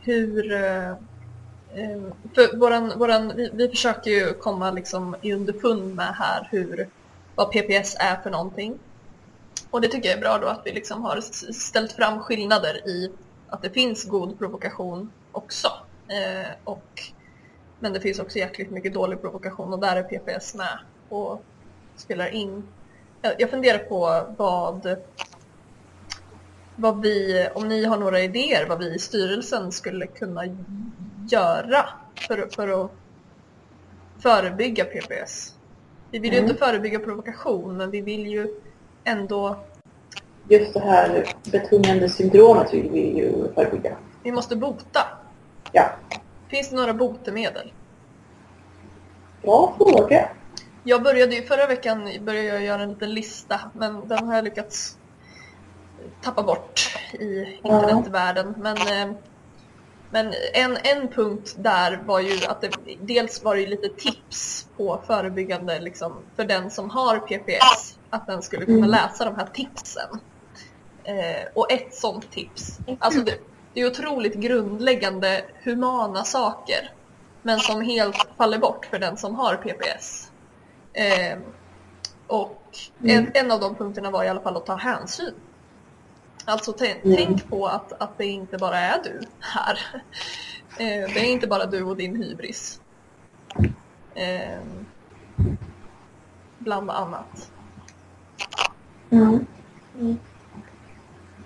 [0.00, 0.52] hur...
[0.52, 2.00] Eh, eh,
[2.34, 6.88] för våran, våran, vi, vi försöker ju komma liksom i underfund med här hur,
[7.34, 8.78] vad PPS är för någonting.
[9.70, 11.20] Och det tycker jag är bra då att vi liksom har
[11.52, 13.10] ställt fram skillnader i
[13.48, 15.68] att det finns god provokation också.
[16.08, 17.02] Eh, och,
[17.78, 21.42] men det finns också jäkligt mycket dålig provokation och där är PPS med och
[21.96, 22.68] spelar in.
[23.22, 24.96] Jag, jag funderar på vad
[26.80, 30.42] vad vi, om ni har några idéer vad vi i styrelsen skulle kunna
[31.30, 32.90] göra för, för att
[34.22, 35.54] förebygga PPS.
[36.10, 36.50] Vi vill ju Mm.
[36.50, 38.48] inte förebygga provokation men vi vill ju
[39.04, 39.56] ändå,
[40.48, 43.96] Just det här betungande syndromet vill vi ju förebygga.
[44.22, 45.00] vi måste bota.
[45.72, 45.90] Ja.
[46.48, 47.72] Finns det några botemedel?
[49.42, 50.28] Bra fråga.
[50.84, 54.44] Jag började ju förra veckan började jag göra en liten lista men den har jag
[54.44, 54.98] lyckats
[56.22, 56.80] tappa bort
[57.12, 58.54] i internetvärlden.
[58.58, 59.16] Men, eh,
[60.10, 65.00] men en, en punkt där var ju att det, dels var det lite tips på
[65.06, 67.98] förebyggande liksom, för den som har PPS.
[68.10, 68.90] Att den skulle kunna Mm.
[68.90, 70.20] läsa de här tipsen.
[71.04, 73.34] Eh, och ett sånt tips, alltså det,
[73.74, 76.92] det är otroligt grundläggande humana saker.
[77.42, 80.30] Men som helt faller bort för den som har PPS.
[80.92, 81.38] Eh,
[82.26, 82.62] och
[83.02, 83.30] en, Mm.
[83.34, 85.34] en av de punkterna var i alla fall att ta hänsyn.
[86.50, 87.16] Alltså Mm.
[87.16, 89.78] tänk på att, att det inte bara är du här.
[90.78, 92.80] Eh, det är inte bara du och din hybris.
[94.14, 94.58] Eh,
[96.58, 97.50] bland annat.
[99.10, 99.46] Mm.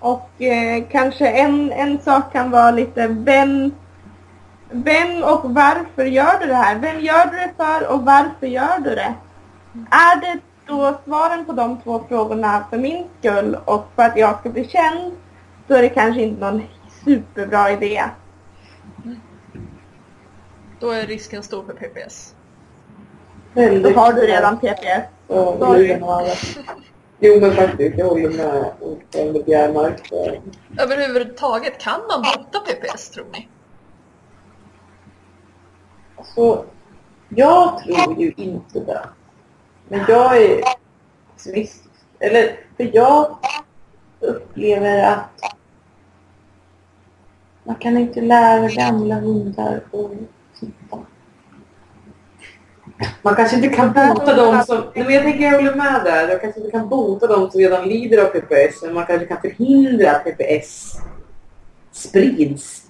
[0.00, 3.72] Och eh, kanske en, en sak kan vara lite vem,
[4.70, 6.78] Vem och varför gör du det här?
[6.78, 9.14] Vem gör du det för och varför gör du det?
[9.90, 14.40] Är det då svaren på de två frågorna för min skull och för att jag
[14.40, 15.12] ska bli känd,
[15.66, 16.62] då är det kanske inte någon
[17.04, 18.04] superbra idé.
[20.80, 22.34] Då är risken stor för PPS.
[23.54, 25.04] Då har du redan PPS.
[25.28, 25.88] Sorry.
[25.88, 26.36] det.
[27.18, 30.12] Jo men faktiskt, jag håller med ordförande Bjärmark.
[30.78, 33.48] Överhuvudtaget, kan man bota PPS tror ni?
[36.16, 36.64] Alltså,
[37.28, 39.02] jag tror ju inte det.
[39.88, 40.60] Men jag är
[41.34, 41.90] pessimistisk.
[42.18, 43.36] Eller, för jag
[44.20, 45.54] upplever att
[47.64, 50.10] man kan inte lära gamla hundar att
[50.58, 50.98] sitta.
[53.22, 54.82] Man kanske inte kan bota dem som...
[54.94, 56.28] Nej, men jag tänker jag håller med där.
[56.28, 58.82] Jag kanske inte kan bota dem som redan lider av PPS.
[58.82, 60.92] Men man kanske kan förhindra att PPS
[61.92, 62.80] sprids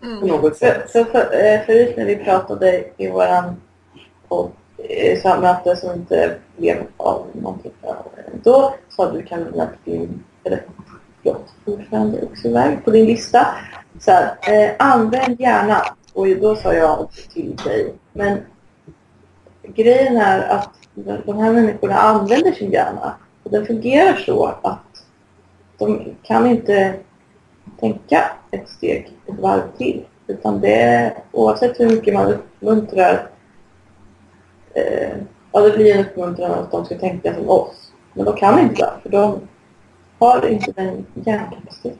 [0.00, 0.28] på Mm.
[0.28, 0.90] något sätt.
[0.90, 3.56] Så, så för, eh, förut när vi pratade i våran
[4.28, 7.72] podd, Eh, möte som inte blev av någonting,
[8.42, 10.62] då sa du Camilla att din, eller
[11.22, 13.46] förlåt, ordförande också iväg på din lista.
[14.00, 15.82] Så här, eh, använd gärna.
[16.12, 18.38] Och då sa jag till dig, men
[19.62, 23.14] grejen är att de de här människorna använder sin hjärna.
[23.42, 25.04] Och den fungerar så att
[25.78, 26.94] de kan inte
[27.80, 30.04] tänka ett steg, ett varv till.
[30.26, 33.30] Utan det är, oavsett hur mycket man uppmuntrar,
[34.78, 35.16] eh,
[35.52, 37.92] ja det blir en uppmuntran att de ska tänka som oss.
[38.14, 39.40] Men de kan inte för de
[40.18, 41.98] har inte den hjärnkapaciteten.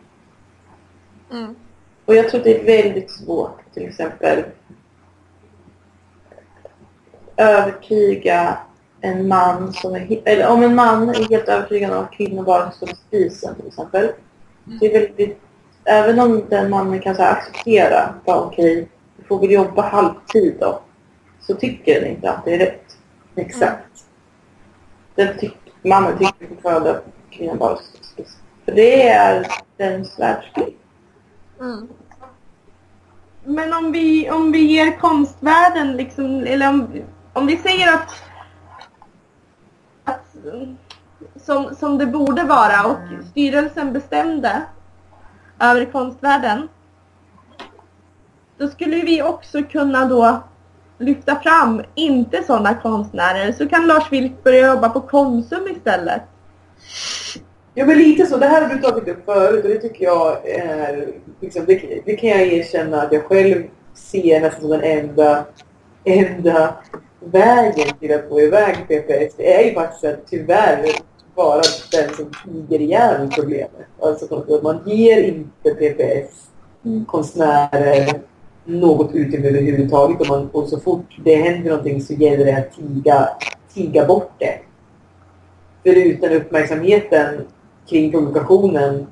[1.33, 1.55] Mm.
[2.05, 4.45] Och jag tror det är väldigt svårt till exempel
[7.39, 8.59] övertyga
[9.01, 12.71] en man som är, eller om en man är helt övertygad om att kvinnor bara
[12.71, 14.09] ska stå vid spisen till exempel.
[14.65, 15.39] Det är väldigt,
[15.85, 20.81] även om den mannen kan så acceptera, bara okej, du får väl jobba halvtid då,
[21.49, 22.97] så tycker den inte att det är rätt.
[23.37, 24.05] Exakt.
[25.15, 27.79] Den tyck, mannen tycker fortfarande att kvinnan bara.
[28.65, 30.77] För det är dens världsbild.
[31.61, 31.89] Mm.
[33.45, 38.23] Men om vi, om vi ger konstvärlden liksom, eller om, om vi säger att,
[40.05, 40.37] att
[41.37, 42.99] som, som det borde vara och
[43.31, 44.63] styrelsen bestämde
[45.61, 46.69] över konstvärlden.
[48.57, 50.43] Då skulle vi också kunna då
[50.99, 53.53] lyfta fram inte sådana konstnärer.
[53.53, 56.23] Så kan Lars Vilk börja jobba på Konsum istället.
[57.75, 58.37] Ja men lite så.
[58.37, 61.09] Det här har du tagit upp förut och det tycker jag är...
[61.41, 63.63] Liksom, det, det kan jag erkänna att jag själv
[63.95, 65.45] ser nästan som den enda,
[66.05, 66.75] enda
[67.21, 69.35] vägen till att få iväg PPS.
[69.37, 70.85] Det är ju faktiskt att tyvärr
[71.35, 73.87] vara den som tiger ihjäl problemet.
[74.03, 78.21] Alltså att man ger inte PPS-konstnärer
[78.69, 82.73] något utrymme överhuvudtaget och, man, och så fort det händer någonting så gäller det att
[82.77, 83.29] tiga,
[83.75, 84.59] tiga bort det.
[85.83, 87.45] För utan uppmärksamheten
[87.89, 89.07] kring provokationen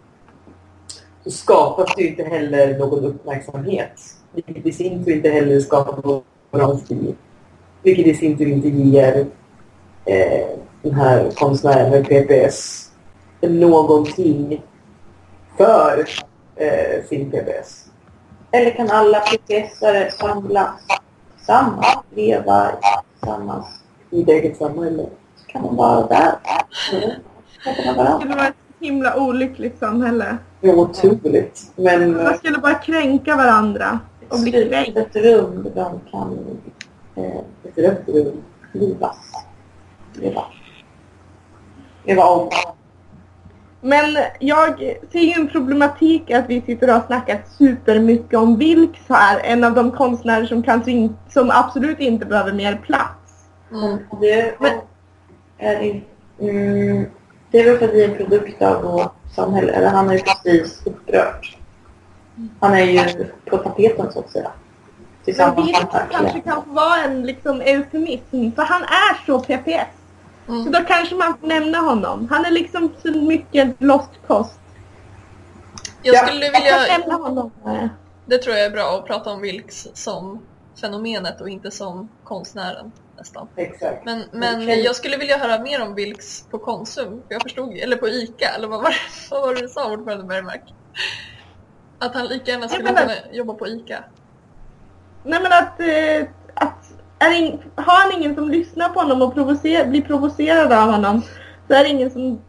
[1.25, 4.01] så skapas det inte heller någon uppmärksamhet.
[4.35, 6.23] Vilket i sin tur inte heller skapar
[6.59, 7.15] någon stil.
[7.83, 9.27] Vilket i sin tur inte ger
[10.05, 10.47] eh,
[10.83, 12.91] den här konstnären med PPS
[13.41, 14.63] någonting
[15.57, 16.05] för
[16.57, 17.87] eh, sin PPS.
[18.57, 20.71] Eller kan alla PPS-are samlas
[21.37, 22.73] tillsammans, leva
[23.21, 23.67] tillsammans?
[24.11, 25.07] I det eget samhälle.
[25.37, 26.33] Så kan de vara där.
[26.93, 27.11] Mm.
[27.65, 30.37] Det skulle vara ett himla olyckligt samhälle.
[30.61, 31.73] Det är otroligt.
[31.77, 34.93] Men Man skulle bara kränka varandra och bli kränkt.
[34.93, 36.59] Slutet rum där de kan
[37.15, 38.43] eh, ett rött rum.
[38.73, 39.17] livas.
[40.15, 40.43] Leva.
[42.05, 42.51] Leva om.
[43.81, 44.79] Men jag
[45.13, 49.41] ser ju en problematik att vi sitter och har snackat supermycket om Vilks här.
[49.45, 53.45] En av de konstnärer som kanske in, som absolut inte behöver mer plats.
[53.73, 53.99] Mm.
[54.21, 54.81] Det Men-
[55.59, 56.03] är,
[56.41, 57.07] mm,
[57.51, 59.73] det är väl för att vi är en produkt av vårt samhälle.
[59.73, 61.57] Eller han är ju precis upprört.
[62.61, 64.51] Han är ju på tapeten så att säga.
[65.27, 68.51] Men med kanske kan vara en liksom eufemism.
[68.57, 69.96] För han är så PPS.
[70.47, 70.73] Så Mm.
[70.73, 72.29] då kanske man får nämna honom.
[72.31, 74.61] Han är liksom så mycket lost cost.
[76.03, 76.27] Jag Ja.
[76.27, 77.51] skulle Jag kan vilja, nämna honom.
[77.67, 77.87] eh.
[78.27, 80.43] det tror jag är bra att prata om Vilks som
[80.81, 83.49] fenomenet och inte som konstnären nästan.
[83.57, 84.05] Exakt.
[84.05, 84.81] Men, men Okej.
[84.85, 87.23] jag skulle vilja höra mer om Vilks på Konsum.
[87.29, 88.97] Jag förstod, eller på ICA, eller vad var det,
[89.31, 90.75] vad var det du sa ordförande Bergmark?
[91.99, 94.05] Att han lika gärna skulle kunna jobba på ICA.
[95.25, 99.35] Nej men att, eh, att är in, har han ingen som lyssnar på honom och
[99.35, 101.23] provocer, blir provocerad av honom
[101.69, 102.41] så är det ingen som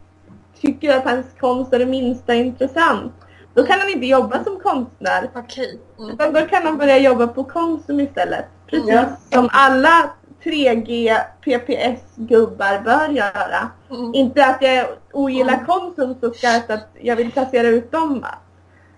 [0.60, 3.12] tycker att hans konst är det minsta intressant.
[3.54, 5.30] Då kan han inte jobba som konstnär.
[5.34, 5.80] Okej.
[5.98, 6.10] Mm.
[6.10, 8.44] Utan då kan han börja jobba på Konsum istället.
[8.66, 9.04] Precis Ja.
[9.32, 10.10] som alla
[10.44, 13.68] 3G PPS-gubbar bör göra.
[13.90, 14.14] Mm.
[14.14, 18.24] Inte att jag ogillar Konsum så skarpt att jag vill placera ut dem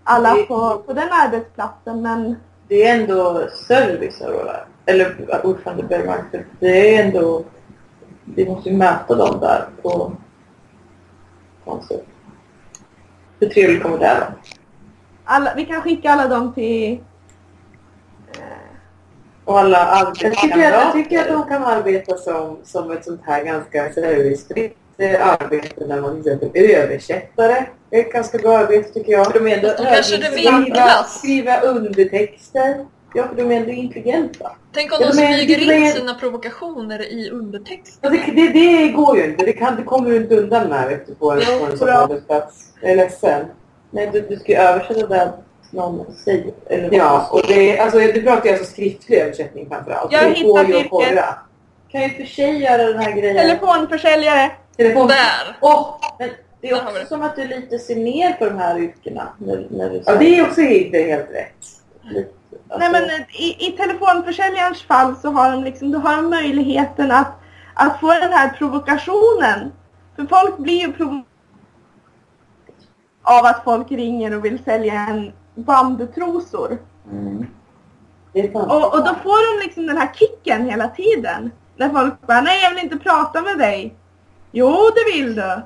[0.05, 2.37] alla på, på den arbetsplatsen men
[2.69, 4.57] Det är ändå service vara,
[4.87, 5.15] eller
[5.47, 6.25] ordförande Bergmark.
[6.61, 7.45] Det är ändå,
[8.25, 10.13] vi måste ju möta dem där på
[11.65, 12.05] konsult.
[13.41, 14.35] Hur trevligt kommer det vara?
[15.25, 16.93] alla, vi kan skicka alla dem till
[18.33, 18.43] eh,
[19.45, 21.33] Och alla Jag tycker, att, jag tycker att arbetskamrater.
[21.33, 24.77] de kan arbeta som, som ett sånt här ganska servicefritt
[25.21, 27.67] arbete när man till exempel är översättare.
[27.91, 29.27] Det är ett ganska bra arbete tycker jag.
[29.27, 31.05] För de är ändå skriva.
[31.05, 32.87] Skriva undertexter.
[33.15, 34.53] Ja, för de är ändå intelligenta.
[34.73, 37.99] Tänk om Ja, de men- smyger men- in sina provokationer i undertext.
[38.03, 39.45] Ja, det, det, det går ju inte.
[39.45, 41.87] Det, kan, det kommer du inte undan med du, på en, Jo, på en sån
[41.87, 41.95] bra.
[41.95, 42.65] arbetsplats.
[42.81, 43.45] Jag är ledsen.
[43.91, 45.33] Nej, du, du ska ju översätta det
[45.71, 46.53] någon säger.
[46.67, 50.13] Eller Ja, och det, alltså, det pratar jag alltså skriftlig översättning framförallt.
[50.13, 50.91] Jag har Det hittat går ju att yrket.
[50.91, 51.35] korra.
[51.91, 53.37] kan ju för sig göra den här grejen.
[53.37, 54.51] telefonförsäljare.
[54.77, 55.07] Telefon...
[55.09, 55.57] Där!
[55.61, 55.97] Åh!
[56.19, 56.29] Men
[56.61, 57.07] det är också det.
[57.07, 59.29] som att du lite ser ner på de här yrkena.
[59.39, 61.67] När, när du Ja, det är också inte helt rätt.
[62.03, 62.29] lite,
[62.71, 67.33] alltså, Nej men i, i telefonförsäljarens fall så har de liksom, då har möjligheten att,
[67.75, 69.73] att få den här provokationen.
[70.17, 71.25] För folk blir ju provocerade
[73.23, 76.79] av att folk ringer och vill sälja en bambutrosor.
[77.13, 77.47] Mm.
[78.53, 81.51] Och, och då får de liksom den här kicken hela tiden.
[81.77, 83.95] När folk bara, nej jag vill inte prata med dig.
[84.53, 85.61] Jo det vill du.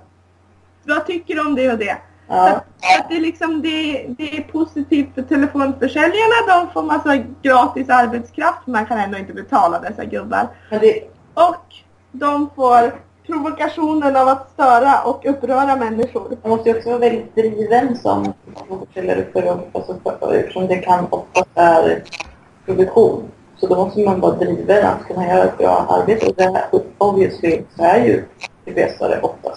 [0.83, 1.97] Vad tycker du om det och det?
[2.29, 2.61] Ja.
[2.83, 6.35] så att det, är liksom, det, det är positivt för telefonförsäljarna.
[6.49, 8.67] De får massa gratis arbetskraft.
[8.67, 10.49] Man kan ändå inte betala dessa gubbar.
[10.71, 11.01] Det,
[11.35, 11.65] Och
[12.13, 12.95] de får
[13.27, 16.37] provokationen av att störa och uppröra människor.
[16.43, 18.33] man måste ju också vara väldigt driven som
[18.87, 22.03] försäljare för, att- alltså, eftersom det kan oftast är
[22.67, 23.23] produktion.
[23.57, 26.27] Så då måste man vara driven att kunna göra ett bra arbete.
[26.27, 26.65] Och det här,
[26.99, 28.25] obviously, så är ju
[28.65, 29.54] PBS-are oftast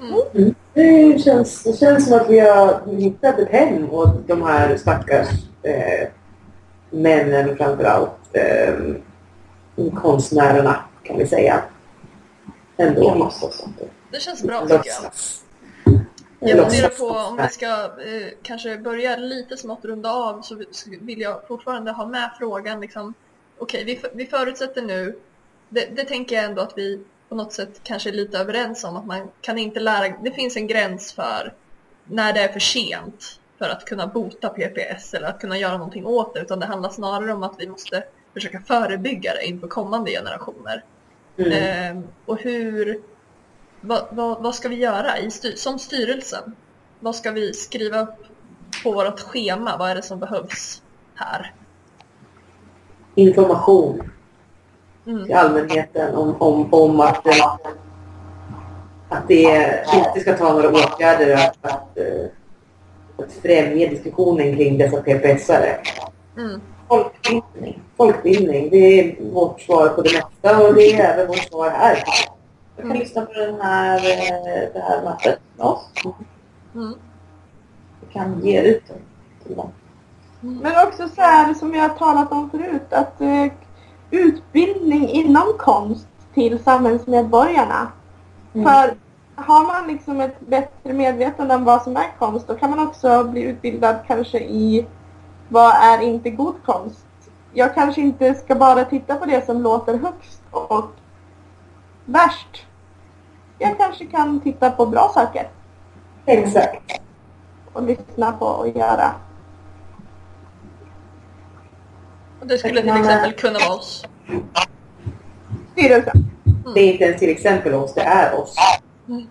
[0.00, 0.54] där.
[0.74, 5.28] Det känns, det känns som att vi har hittat ett hem åt de här stackars
[5.62, 6.08] eh,
[6.90, 8.10] männen framförallt.
[8.32, 8.74] Eh,
[9.94, 11.62] konstnärerna kan vi säga.
[12.76, 13.14] Ändå.
[13.14, 13.76] massa sånt.
[14.12, 15.12] Det känns bra tycker jag.
[16.42, 20.98] Jag funderar på om vi ska eh, kanske börja lite smått runda av så vi-
[21.00, 23.14] vill jag fortfarande ha med frågan liksom.
[23.58, 25.18] Okej, vi, för- vi förutsätter nu,
[25.68, 27.00] det, det tänker jag ändå att vi
[27.30, 30.56] på något sätt kanske är lite överens om att man kan inte lära, det finns
[30.56, 31.54] en gräns för
[32.04, 36.06] när det är för sent för att kunna bota PPS eller att kunna göra någonting
[36.06, 38.04] åt det utan det handlar snarare om att vi måste
[38.34, 40.84] försöka förebygga det inför kommande generationer.
[41.36, 41.52] Mm.
[41.52, 43.02] Ehm, och hur,
[43.80, 46.56] vad, vad, vad ska vi göra i styr, som styrelsen?
[47.00, 48.26] Vad ska vi skriva upp
[48.82, 49.76] på vårt schema?
[49.76, 50.82] Vad är det som behövs
[51.14, 51.54] här?
[53.14, 54.10] Information
[55.06, 55.24] Mm.
[55.24, 57.46] till allmänheten om, om, om att, eh,
[59.08, 62.26] att det inte ska ta några åtgärder att, att, eh,
[63.16, 65.76] att främja diskussionen kring dessa PPS-are.
[66.36, 66.60] Mm.
[66.88, 67.82] Folkbildning.
[67.96, 72.02] Folkbildning, det är vårt svar på det mesta och det är även vårt svar här.
[72.76, 75.90] Jag kan lyssna på den här, eh, det här mötet med oss.
[76.74, 76.94] Mm.
[78.00, 78.94] Vi kan ge ut det
[79.46, 79.72] till dem.
[80.40, 82.92] Men också så här som vi har talat om förut.
[82.92, 83.20] Att
[84.10, 87.88] utbildning inom konst till samhällsmedborgarna.
[88.54, 88.66] Mm.
[88.66, 88.96] För
[89.34, 93.24] har man liksom ett bättre medvetande om vad som är konst då kan man också
[93.24, 94.86] bli utbildad kanske i
[95.48, 97.06] vad är inte god konst.
[97.52, 100.90] Jag kanske inte ska bara titta på det som låter högst och
[102.04, 102.66] värst.
[103.58, 105.48] Jag kanske kan titta på bra saker
[106.26, 107.00] Exakt.
[107.72, 109.12] och lyssna på och göra.
[112.28, 114.04] Och det skulle till exempel kunna vara oss.
[115.72, 116.24] Styrelsen.
[116.74, 118.54] Det är inte ens till exempel oss, det är oss.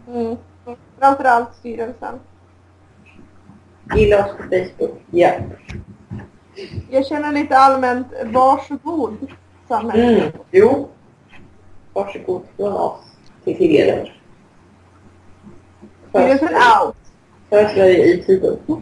[0.07, 0.37] Mm.
[0.99, 2.19] Framförallt styrelsen.
[3.95, 5.01] Gilla oss på Facebook.
[5.11, 5.31] Ja.
[6.89, 9.17] Jag känner lite allmänt varsågod
[9.67, 10.23] samhället.
[10.23, 10.31] Mm.
[10.51, 10.89] Jo,
[11.93, 12.99] Varsågod från oss.
[13.43, 14.21] till er.
[16.09, 16.95] Styrelsen out.
[17.49, 18.57] för Sverige i tiden.